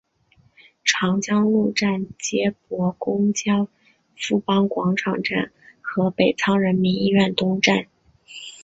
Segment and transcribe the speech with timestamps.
[0.83, 3.67] 长江路站接驳公交
[4.17, 7.85] 富邦广场站和北仑人民医院东站。